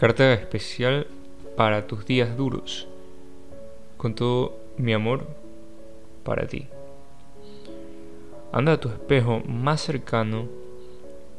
Carta 0.00 0.32
especial 0.32 1.06
para 1.58 1.86
tus 1.86 2.06
días 2.06 2.34
duros. 2.34 2.88
Con 3.98 4.14
todo 4.14 4.58
mi 4.78 4.94
amor 4.94 5.26
para 6.24 6.46
ti. 6.46 6.68
Anda 8.50 8.72
a 8.72 8.80
tu 8.80 8.88
espejo 8.88 9.40
más 9.40 9.82
cercano, 9.82 10.48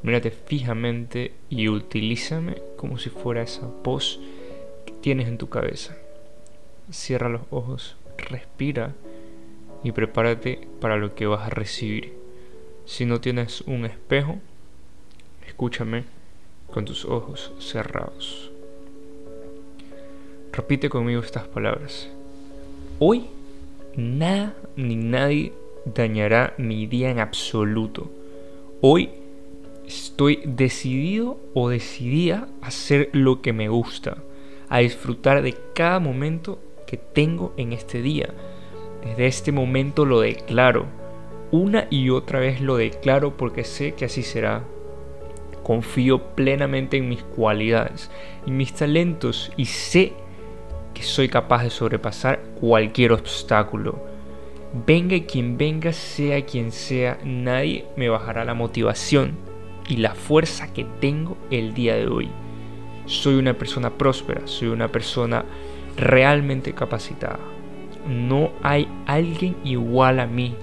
mírate 0.03 0.29
fijamente 0.29 1.33
y 1.49 1.69
utilízame 1.69 2.61
como 2.77 2.99
si 2.99 3.09
fuera 3.09 3.41
esa 3.41 3.67
voz 3.83 4.19
que 4.85 4.91
tienes 4.91 5.27
en 5.27 5.39
tu 5.39 5.49
cabeza. 5.49 5.97
Cierra 6.91 7.29
los 7.29 7.41
ojos, 7.49 7.97
respira 8.15 8.93
y 9.83 9.91
prepárate 9.91 10.67
para 10.79 10.97
lo 10.97 11.15
que 11.15 11.25
vas 11.25 11.47
a 11.47 11.49
recibir. 11.49 12.13
Si 12.85 13.07
no 13.07 13.19
tienes 13.21 13.61
un 13.61 13.85
espejo, 13.85 14.37
escúchame 15.47 16.03
con 16.71 16.85
tus 16.85 17.05
ojos 17.05 17.51
cerrados. 17.59 18.50
Repite 20.53 20.89
conmigo 20.89 21.21
estas 21.21 21.47
palabras. 21.47 22.09
Hoy 22.99 23.27
nada 23.95 24.53
ni 24.75 24.97
nadie 24.97 25.53
dañará 25.85 26.53
mi 26.57 26.87
día 26.87 27.09
en 27.09 27.19
absoluto. 27.19 28.11
Hoy 28.81 29.11
estoy 29.87 30.41
decidido 30.43 31.39
o 31.53 31.69
decidida 31.69 32.49
a 32.61 32.67
hacer 32.67 33.09
lo 33.13 33.41
que 33.41 33.53
me 33.53 33.69
gusta, 33.69 34.17
a 34.67 34.79
disfrutar 34.79 35.41
de 35.41 35.55
cada 35.73 36.01
momento 36.01 36.59
que 36.85 36.97
tengo 36.97 37.53
en 37.55 37.71
este 37.71 38.01
día. 38.01 38.33
Desde 39.05 39.27
este 39.27 39.53
momento 39.53 40.03
lo 40.03 40.19
declaro. 40.19 40.85
Una 41.51 41.87
y 41.89 42.09
otra 42.09 42.39
vez 42.39 42.59
lo 42.59 42.75
declaro 42.75 43.37
porque 43.37 43.63
sé 43.63 43.93
que 43.93 44.03
así 44.03 44.21
será. 44.21 44.65
Confío 45.63 46.35
plenamente 46.35 46.97
en 46.97 47.07
mis 47.07 47.23
cualidades 47.23 48.11
y 48.45 48.51
mis 48.51 48.73
talentos 48.73 49.49
y 49.55 49.65
sé 49.65 50.09
que 50.09 50.30
soy 51.01 51.29
capaz 51.29 51.63
de 51.63 51.69
sobrepasar 51.69 52.41
cualquier 52.59 53.11
obstáculo. 53.11 54.05
Venga 54.85 55.17
quien 55.25 55.57
venga, 55.57 55.91
sea 55.91 56.45
quien 56.45 56.71
sea, 56.71 57.19
nadie 57.25 57.85
me 57.97 58.09
bajará 58.09 58.45
la 58.45 58.53
motivación 58.53 59.35
y 59.89 59.97
la 59.97 60.15
fuerza 60.15 60.71
que 60.71 60.85
tengo 61.01 61.37
el 61.49 61.73
día 61.73 61.95
de 61.95 62.07
hoy. 62.07 62.29
Soy 63.05 63.35
una 63.35 63.57
persona 63.57 63.97
próspera, 63.97 64.41
soy 64.45 64.69
una 64.69 64.87
persona 64.89 65.43
realmente 65.97 66.73
capacitada. 66.73 67.39
No 68.07 68.51
hay 68.63 68.87
alguien 69.05 69.57
igual 69.63 70.19
a 70.19 70.27
mí. 70.27 70.55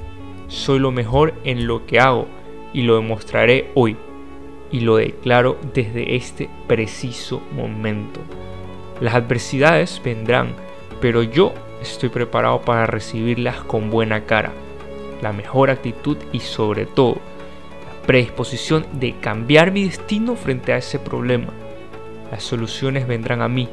Soy 0.48 0.78
lo 0.78 0.91
mejor 0.91 1.34
en 1.44 1.66
lo 1.66 1.84
que 1.84 2.00
hago 2.00 2.26
y 2.72 2.82
lo 2.82 2.96
demostraré 2.96 3.70
hoy. 3.74 3.96
Y 4.70 4.80
lo 4.80 4.96
declaro 4.96 5.58
desde 5.74 6.16
este 6.16 6.48
preciso 6.66 7.42
momento. 7.52 8.20
Las 9.00 9.14
adversidades 9.14 10.00
vendrán, 10.04 10.54
pero 11.00 11.22
yo 11.22 11.52
estoy 11.80 12.08
preparado 12.08 12.62
para 12.62 12.86
recibirlas 12.86 13.56
con 13.62 13.91
buena 13.91 14.24
cara, 14.24 14.52
la 15.22 15.32
mejor 15.32 15.70
actitud 15.70 16.16
y 16.32 16.41
sobre 16.41 16.86
todo 16.86 17.14
la 17.14 18.06
predisposición 18.06 18.86
de 18.92 19.14
cambiar 19.20 19.70
mi 19.70 19.84
destino 19.84 20.34
frente 20.34 20.72
a 20.72 20.78
ese 20.78 20.98
problema. 20.98 21.48
Las 22.32 22.42
soluciones 22.42 23.06
vendrán 23.06 23.41
a 23.41 23.48
mí 23.48 23.69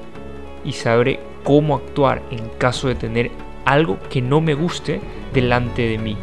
y 0.63 0.73
sabré 0.73 1.19
cómo 1.43 1.75
actuar 1.75 2.21
en 2.29 2.47
caso 2.57 2.87
de 2.87 2.95
tener 2.95 3.31
algo 3.65 3.97
que 4.09 4.21
no 4.21 4.41
me 4.41 4.53
guste 4.53 5.01
delante 5.33 5.87
de 5.87 5.97
mí. 5.97 6.17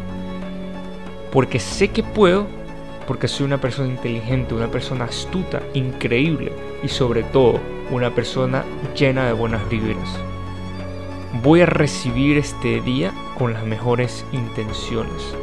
Porque 1.31 1.59
sé 1.59 1.89
que 1.89 2.03
puedo, 2.03 2.47
porque 3.05 3.27
soy 3.27 3.45
una 3.45 3.59
persona 3.59 3.89
inteligente, 3.89 4.53
una 4.53 4.71
persona 4.71 5.05
astuta, 5.05 5.61
increíble 5.73 6.53
y 6.83 6.87
sobre 6.87 7.23
todo 7.23 7.59
una 7.91 8.13
persona 8.13 8.63
llena 8.95 9.25
de 9.25 9.33
buenas 9.33 9.67
vibras. 9.69 10.19
Voy 11.41 11.61
a 11.61 11.65
recibir 11.65 12.37
este 12.37 12.81
día 12.81 13.11
con 13.37 13.53
las 13.53 13.65
mejores 13.65 14.25
intenciones, 14.31 15.35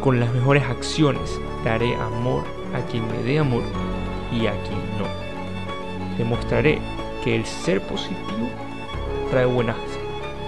con 0.00 0.20
las 0.20 0.32
mejores 0.32 0.64
acciones. 0.64 1.40
Daré 1.64 1.94
amor 1.94 2.44
a 2.74 2.80
quien 2.90 3.06
me 3.06 3.22
dé 3.22 3.38
amor 3.38 3.62
y 4.32 4.46
a 4.46 4.52
quien 4.62 4.80
no. 4.98 5.06
Demostraré 6.16 6.78
que 7.22 7.36
el 7.36 7.44
ser 7.44 7.80
positivo 7.82 8.48
trae 9.30 9.46
buenas 9.46 9.76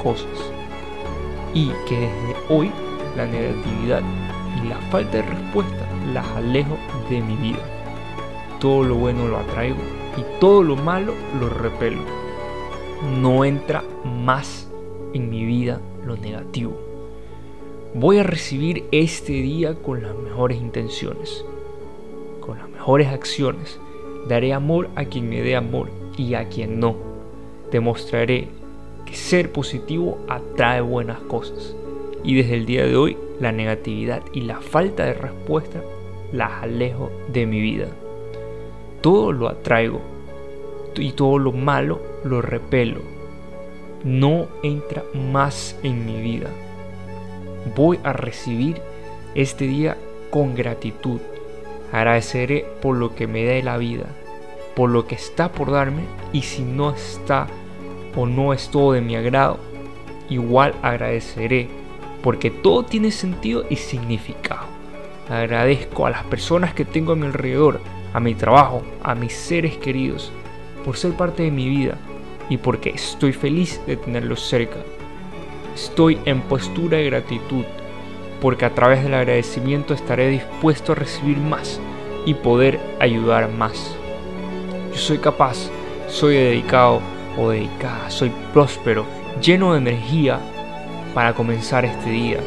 cosas 0.03 0.31
y 1.55 1.71
que 1.87 2.01
desde 2.01 2.37
hoy 2.49 2.71
la 3.17 3.27
negatividad 3.27 4.03
y 4.63 4.69
la 4.69 4.79
falta 4.91 5.19
de 5.19 5.23
respuesta 5.23 5.87
las 6.13 6.27
alejo 6.37 6.77
de 7.09 7.21
mi 7.21 7.37
vida. 7.37 7.63
Todo 8.59 8.85
lo 8.85 8.95
bueno 8.95 9.29
lo 9.29 9.39
atraigo 9.39 10.02
y 10.17 10.25
todo 10.41 10.63
lo 10.63 10.77
malo 10.77 11.15
lo 11.41 11.49
repelo. 11.49 12.03
No 13.21 13.45
entra 13.45 13.83
más 14.05 14.71
en 15.13 15.31
mi 15.31 15.45
vida 15.45 15.81
lo 16.07 16.17
negativo. 16.17 16.77
Voy 17.95 18.19
a 18.19 18.23
recibir 18.23 18.85
este 18.93 19.33
día 19.33 19.75
con 19.75 20.03
las 20.03 20.15
mejores 20.17 20.59
intenciones, 20.59 21.45
con 22.41 22.59
las 22.59 22.69
mejores 22.69 23.09
acciones. 23.09 23.79
Daré 24.29 24.53
amor 24.53 24.89
a 24.95 25.05
quien 25.05 25.29
me 25.29 25.43
dé 25.43 25.57
amor 25.57 25.91
y 26.17 26.35
a 26.35 26.49
quien 26.49 26.81
no. 26.81 26.97
Demostraré 27.71 28.49
que 29.05 29.15
ser 29.15 29.53
positivo 29.53 30.19
atrae 30.29 30.81
buenas 30.81 31.21
cosas. 31.21 31.75
Y 32.25 32.37
desde 32.37 32.55
el 32.55 32.67
día 32.67 32.87
de 32.87 32.97
hoy 32.97 33.17
la 33.41 33.51
negatividad 33.51 34.23
y 34.33 34.43
la 34.43 34.61
falta 34.61 35.05
de 35.05 35.15
respuesta 35.15 35.83
las 36.33 36.63
alejo 36.63 37.11
de 37.33 37.47
mi 37.47 37.61
vida 37.61 37.89
todo 39.03 39.33
lo 39.33 39.49
atraigo 39.49 40.01
y 40.97 41.13
todo 41.13 41.39
lo 41.39 41.53
malo 41.53 42.01
lo 42.25 42.41
repelo. 42.41 43.01
No 44.05 44.49
entra 44.63 45.05
más 45.15 45.79
en 45.83 46.07
mi 46.07 46.21
vida. 46.21 46.49
Voy 47.77 47.99
a 48.03 48.13
recibir 48.13 48.81
este 49.35 49.67
día 49.67 49.97
con 50.31 50.55
gratitud. 50.55 51.21
Agradeceré 51.93 52.65
por 52.81 52.97
lo 52.97 53.15
que 53.15 53.27
me 53.27 53.45
dé 53.45 53.63
la 53.63 53.77
vida, 53.77 54.07
por 54.75 54.89
lo 54.91 55.07
que 55.07 55.15
está 55.15 55.53
por 55.53 55.71
darme 55.71 56.03
y 56.33 56.43
si 56.43 56.63
no 56.63 56.91
está 56.91 57.49
o 58.17 58.27
no 58.27 58.53
es 58.53 58.69
todo 58.71 58.93
de 58.93 59.01
mi 59.01 59.15
agrado, 59.17 59.59
igual 60.29 60.75
agradeceré 60.83 61.69
porque 62.23 62.51
todo 62.51 62.85
tiene 62.85 63.11
sentido 63.11 63.65
y 63.69 63.77
significado. 63.77 64.67
Agradezco 65.29 66.07
a 66.07 66.11
las 66.11 66.25
personas 66.25 66.75
que 66.75 66.85
tengo 66.85 67.13
a 67.13 67.17
mi 67.17 67.27
alrededor, 67.27 67.81
a 68.13 68.21
mi 68.21 68.35
trabajo, 68.35 68.83
a 69.03 69.15
mis 69.15 69.33
seres 69.33 69.77
queridos, 69.77 70.33
por 70.85 70.97
ser 70.97 71.13
parte 71.13 71.45
de 71.45 71.51
mi 71.51 71.69
vida 71.69 71.97
y 72.49 72.57
porque 72.59 72.91
estoy 72.91 73.33
feliz 73.33 73.81
de 73.87 73.97
tenerlos 73.97 74.41
cerca. 74.41 74.79
Estoy 75.75 76.19
en 76.25 76.41
postura 76.43 76.99
de 76.99 77.07
gratitud 77.07 77.65
porque 78.41 78.65
a 78.65 78.75
través 78.75 79.05
del 79.05 79.15
agradecimiento 79.15 79.95
estaré 79.95 80.29
dispuesto 80.29 80.93
a 80.93 80.97
recibir 80.97 81.39
más 81.39 81.81
y 82.27 82.35
poder 82.35 82.81
ayudar 83.01 83.49
más. 83.51 83.97
Yo 84.93 84.99
soy 84.99 85.19
capaz, 85.19 85.71
soy 86.09 86.35
dedicado 86.35 87.01
o 87.39 87.51
dedicada, 87.51 88.11
soy 88.11 88.33
próspero, 88.53 89.07
lleno 89.41 89.73
de 89.73 89.79
energía 89.79 90.41
para 91.15 91.35
comenzar 91.35 91.85
este 91.85 92.11
día. 92.11 92.39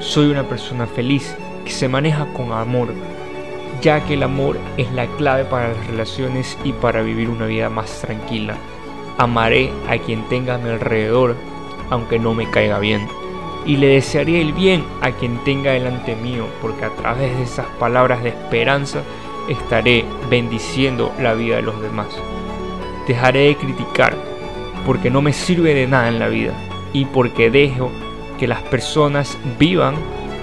Soy 0.00 0.30
una 0.30 0.42
persona 0.42 0.86
feliz 0.86 1.34
que 1.64 1.70
se 1.70 1.88
maneja 1.88 2.26
con 2.34 2.52
amor, 2.52 2.88
ya 3.80 4.04
que 4.04 4.14
el 4.14 4.22
amor 4.22 4.58
es 4.76 4.90
la 4.92 5.06
clave 5.16 5.44
para 5.44 5.68
las 5.68 5.86
relaciones 5.86 6.58
y 6.64 6.72
para 6.72 7.02
vivir 7.02 7.28
una 7.28 7.46
vida 7.46 7.68
más 7.68 8.00
tranquila. 8.00 8.56
Amaré 9.18 9.70
a 9.88 9.98
quien 9.98 10.28
tenga 10.28 10.54
a 10.54 10.58
mi 10.58 10.70
alrededor, 10.70 11.36
aunque 11.90 12.18
no 12.18 12.34
me 12.34 12.50
caiga 12.50 12.78
bien. 12.78 13.08
Y 13.66 13.76
le 13.76 13.88
desearé 13.88 14.40
el 14.40 14.52
bien 14.52 14.84
a 15.02 15.10
quien 15.12 15.38
tenga 15.44 15.72
delante 15.72 16.16
mío, 16.16 16.46
porque 16.62 16.84
a 16.84 16.90
través 16.90 17.36
de 17.36 17.42
esas 17.42 17.66
palabras 17.78 18.22
de 18.22 18.30
esperanza 18.30 19.02
estaré 19.48 20.04
bendiciendo 20.30 21.12
la 21.20 21.34
vida 21.34 21.56
de 21.56 21.62
los 21.62 21.80
demás. 21.82 22.08
Dejaré 23.06 23.48
de 23.48 23.56
criticar, 23.56 24.16
porque 24.86 25.10
no 25.10 25.22
me 25.22 25.32
sirve 25.32 25.74
de 25.74 25.86
nada 25.86 26.08
en 26.08 26.18
la 26.18 26.28
vida, 26.28 26.54
y 26.92 27.04
porque 27.06 27.50
dejo 27.50 27.90
que 28.38 28.46
las 28.46 28.62
personas 28.62 29.36
vivan 29.58 29.96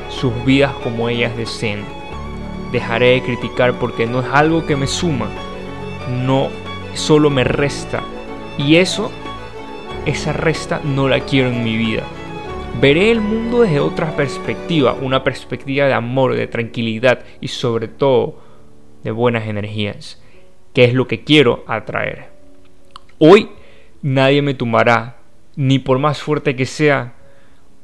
sus 0.10 0.34
vidas 0.46 0.74
como 0.84 1.10
ellas 1.10 1.36
deseen 1.36 1.84
dejaré 2.76 3.12
de 3.12 3.24
criticar 3.24 3.80
porque 3.80 4.06
no 4.06 4.20
es 4.20 4.28
algo 4.32 4.66
que 4.66 4.76
me 4.76 4.88
suma, 4.88 5.30
no 6.26 6.50
solo 6.94 7.30
me 7.30 7.44
resta. 7.44 8.04
Y 8.58 8.76
eso, 8.76 9.12
esa 10.06 10.34
resta 10.34 10.82
no 10.84 11.08
la 11.08 11.22
quiero 11.22 11.50
en 11.50 11.64
mi 11.64 11.78
vida. 11.78 12.04
Veré 12.80 13.12
el 13.12 13.22
mundo 13.22 13.62
desde 13.62 13.80
otra 13.80 14.16
perspectiva, 14.16 14.94
una 14.94 15.24
perspectiva 15.24 15.86
de 15.86 15.94
amor, 15.94 16.36
de 16.36 16.48
tranquilidad 16.48 17.24
y 17.40 17.48
sobre 17.48 17.88
todo 17.88 18.42
de 19.04 19.12
buenas 19.12 19.48
energías, 19.48 20.22
que 20.74 20.84
es 20.84 20.94
lo 20.94 21.08
que 21.08 21.24
quiero 21.24 21.64
atraer. 21.68 22.30
Hoy 23.18 23.50
nadie 24.02 24.42
me 24.42 24.54
tumbará, 24.54 25.18
ni 25.56 25.80
por 25.80 26.00
más 26.00 26.22
fuerte 26.22 26.58
que 26.58 26.66
sea, 26.66 27.15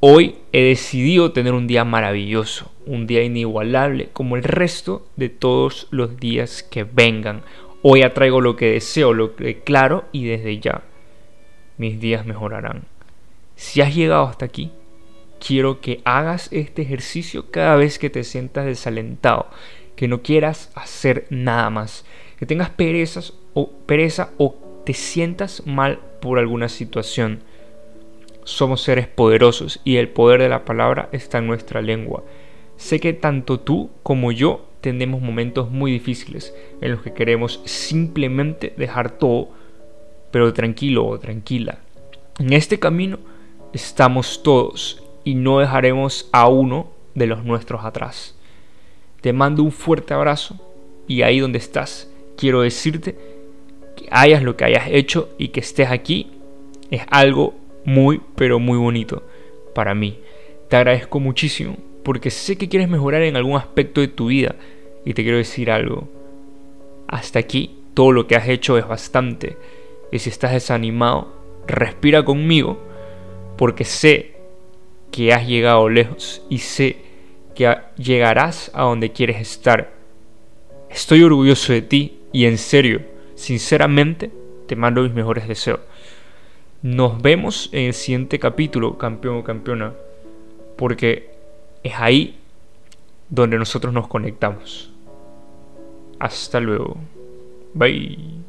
Hoy 0.04 0.34
he 0.50 0.64
decidido 0.64 1.30
tener 1.30 1.52
un 1.52 1.68
día 1.68 1.84
maravilloso, 1.84 2.72
un 2.86 3.06
día 3.06 3.22
inigualable 3.22 4.08
como 4.12 4.34
el 4.34 4.42
resto 4.42 5.06
de 5.14 5.28
todos 5.28 5.86
los 5.92 6.16
días 6.16 6.64
que 6.64 6.82
vengan. 6.82 7.42
Hoy 7.82 8.02
atraigo 8.02 8.40
lo 8.40 8.56
que 8.56 8.72
deseo, 8.72 9.12
lo 9.12 9.36
que 9.36 9.60
claro 9.60 10.06
y 10.10 10.24
desde 10.24 10.58
ya 10.58 10.82
mis 11.78 12.00
días 12.00 12.26
mejorarán. 12.26 12.82
Si 13.54 13.80
has 13.80 13.94
llegado 13.94 14.24
hasta 14.24 14.44
aquí, 14.44 14.72
quiero 15.38 15.80
que 15.80 16.00
hagas 16.04 16.48
este 16.50 16.82
ejercicio 16.82 17.52
cada 17.52 17.76
vez 17.76 18.00
que 18.00 18.10
te 18.10 18.24
sientas 18.24 18.66
desalentado, 18.66 19.46
que 19.94 20.08
no 20.08 20.20
quieras 20.20 20.72
hacer 20.74 21.28
nada 21.30 21.70
más, 21.70 22.04
que 22.40 22.46
tengas 22.46 22.70
perezas 22.70 23.34
o 23.54 23.70
pereza 23.86 24.30
o 24.36 24.56
te 24.84 24.94
sientas 24.94 25.64
mal 25.64 26.00
por 26.20 26.40
alguna 26.40 26.68
situación. 26.68 27.44
Somos 28.44 28.82
seres 28.82 29.06
poderosos 29.06 29.80
y 29.84 29.96
el 29.96 30.08
poder 30.08 30.42
de 30.42 30.48
la 30.48 30.64
palabra 30.64 31.08
está 31.12 31.38
en 31.38 31.46
nuestra 31.46 31.80
lengua. 31.80 32.24
Sé 32.76 32.98
que 32.98 33.12
tanto 33.12 33.60
tú 33.60 33.90
como 34.02 34.32
yo 34.32 34.66
tenemos 34.80 35.22
momentos 35.22 35.70
muy 35.70 35.92
difíciles 35.92 36.54
en 36.80 36.90
los 36.90 37.02
que 37.02 37.12
queremos 37.12 37.60
simplemente 37.64 38.74
dejar 38.76 39.12
todo, 39.12 39.50
pero 40.32 40.52
tranquilo 40.52 41.06
o 41.06 41.18
tranquila. 41.18 41.78
En 42.40 42.52
este 42.52 42.78
camino 42.78 43.18
estamos 43.72 44.42
todos 44.42 45.02
y 45.24 45.34
no 45.34 45.60
dejaremos 45.60 46.28
a 46.32 46.48
uno 46.48 46.90
de 47.14 47.26
los 47.26 47.44
nuestros 47.44 47.84
atrás. 47.84 48.34
Te 49.20 49.32
mando 49.32 49.62
un 49.62 49.70
fuerte 49.70 50.14
abrazo 50.14 50.58
y 51.06 51.22
ahí 51.22 51.38
donde 51.38 51.58
estás, 51.58 52.10
quiero 52.36 52.62
decirte 52.62 53.16
que 53.96 54.08
hayas 54.10 54.42
lo 54.42 54.56
que 54.56 54.64
hayas 54.64 54.88
hecho 54.88 55.28
y 55.38 55.48
que 55.48 55.60
estés 55.60 55.90
aquí 55.90 56.32
es 56.90 57.02
algo 57.08 57.54
muy 57.84 58.20
pero 58.36 58.58
muy 58.58 58.78
bonito 58.78 59.22
para 59.74 59.94
mí. 59.94 60.18
Te 60.68 60.76
agradezco 60.76 61.20
muchísimo 61.20 61.76
porque 62.02 62.30
sé 62.30 62.56
que 62.56 62.68
quieres 62.68 62.88
mejorar 62.88 63.22
en 63.22 63.36
algún 63.36 63.56
aspecto 63.56 64.00
de 64.00 64.08
tu 64.08 64.26
vida 64.26 64.56
y 65.04 65.14
te 65.14 65.22
quiero 65.22 65.38
decir 65.38 65.70
algo. 65.70 66.08
Hasta 67.08 67.38
aquí 67.38 67.78
todo 67.94 68.12
lo 68.12 68.26
que 68.26 68.36
has 68.36 68.48
hecho 68.48 68.78
es 68.78 68.86
bastante 68.86 69.56
y 70.10 70.18
si 70.18 70.30
estás 70.30 70.52
desanimado, 70.52 71.32
respira 71.66 72.24
conmigo 72.24 72.78
porque 73.56 73.84
sé 73.84 74.32
que 75.10 75.32
has 75.32 75.46
llegado 75.46 75.88
lejos 75.88 76.42
y 76.48 76.58
sé 76.58 76.96
que 77.54 77.76
llegarás 77.96 78.70
a 78.74 78.82
donde 78.82 79.12
quieres 79.12 79.40
estar. 79.40 79.92
Estoy 80.90 81.22
orgulloso 81.22 81.72
de 81.72 81.82
ti 81.82 82.18
y 82.32 82.46
en 82.46 82.58
serio, 82.58 83.02
sinceramente, 83.34 84.30
te 84.66 84.76
mando 84.76 85.02
mis 85.02 85.12
mejores 85.12 85.46
deseos. 85.46 85.80
Nos 86.82 87.22
vemos 87.22 87.68
en 87.72 87.86
el 87.86 87.94
siguiente 87.94 88.40
capítulo, 88.40 88.98
campeón 88.98 89.36
o 89.36 89.44
campeona, 89.44 89.92
porque 90.76 91.30
es 91.84 91.92
ahí 91.96 92.40
donde 93.30 93.56
nosotros 93.56 93.94
nos 93.94 94.08
conectamos. 94.08 94.90
Hasta 96.18 96.58
luego. 96.58 96.96
Bye. 97.72 98.41